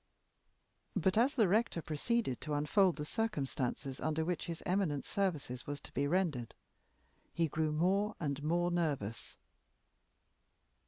But 0.95 1.15
as 1.15 1.35
the 1.35 1.47
rector 1.47 1.79
proceeded 1.79 2.41
to 2.41 2.55
unfold 2.55 2.95
the 2.95 3.05
circumstances 3.05 3.99
under 3.99 4.25
which 4.25 4.47
his 4.47 4.63
eminent 4.65 5.05
service 5.05 5.67
was 5.67 5.79
to 5.81 5.93
be 5.93 6.07
rendered, 6.07 6.55
he 7.31 7.47
grew 7.47 7.71
more 7.71 8.15
and 8.19 8.41
more 8.41 8.71
nervous. 8.71 9.37